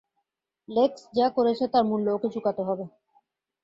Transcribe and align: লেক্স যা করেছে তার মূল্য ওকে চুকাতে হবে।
লেক্স 0.69 1.01
যা 1.17 1.27
করেছে 1.37 1.65
তার 1.73 1.83
মূল্য 1.89 2.05
ওকে 2.11 2.27
চুকাতে 2.33 2.61
হবে। 2.67 2.85